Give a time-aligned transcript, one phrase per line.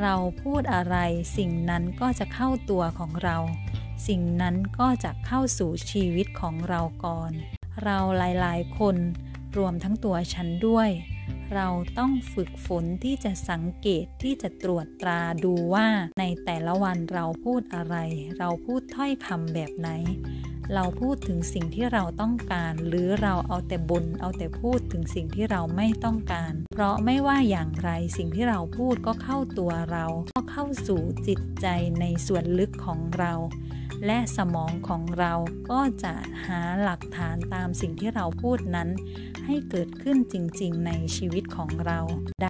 [0.00, 0.96] เราพูดอะไร
[1.36, 3.36] สิ่งนั้นก็จะเข้าตัวของเรา
[4.08, 7.32] สิ่งนั้นก็จะเข้าสู่ชีวิตของเราก่อน
[7.84, 8.96] เราหลายๆ คน
[9.56, 10.90] รวมทั้งตัวฉันด้วย
[11.54, 11.68] เรา
[11.98, 15.88] ต้องฝึกฝนที่จะสังเกตที่จะตรวจตราดูว่า
[16.20, 17.96] ในแต่ละวันเราพูดอะไร
[18.38, 19.88] เราพูดถ้อยคำแบบไหน
[20.74, 31.66] เราพูดถึงสิ่งที่เราต้องการ หรือเราเอาแต่บนเอาแต่พูดถึงสิ่งที่เราไม่ต้องการ เพราะไม่ว่าอย่างไรสิ่งที่เราพูดก็เข้าตัวเรา ก็เข้าสู่จิตใจ
[32.00, 33.32] ในส่วนลึกของเรา
[34.06, 35.32] และสมองของเรา
[35.70, 36.14] ก็จะ
[36.46, 38.88] หาหลักฐานตามสิ่งที่เราพูดนั้น
[39.46, 42.00] ให้เกิดขึ้นจริงๆในชีวิตของเรา